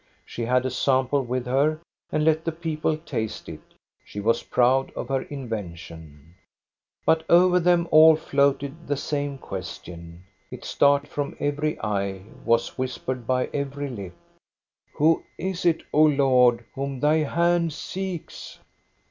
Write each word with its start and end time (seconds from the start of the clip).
She 0.25 0.41
had 0.45 0.65
a 0.65 0.71
sample 0.71 1.23
with 1.23 1.45
her, 1.45 1.79
and 2.11 2.25
let 2.25 2.43
the 2.43 2.51
people 2.51 2.97
taste 2.97 3.47
it. 3.47 3.59
She 4.03 4.19
was 4.19 4.41
proud 4.41 4.89
of 4.95 5.09
her 5.09 5.21
invention. 5.21 6.33
THE 7.05 7.13
DROUGHT 7.17 7.27
377 7.27 7.27
But 7.29 7.35
over 7.35 7.59
them 7.59 7.87
all 7.91 8.15
floated 8.15 8.87
the 8.87 8.97
same 8.97 9.37
question. 9.37 10.23
It 10.49 10.65
stared 10.65 11.07
from 11.07 11.37
every 11.39 11.79
eye, 11.83 12.23
was 12.43 12.79
whispered 12.79 13.27
by 13.27 13.51
every 13.53 13.89
lip:" 13.91 14.15
Who 14.95 15.23
is 15.37 15.65
it, 15.67 15.83
O 15.93 16.01
Lord, 16.01 16.65
whom 16.73 16.99
Thy 16.99 17.17
hand 17.17 17.71
seeks?" 17.71 18.57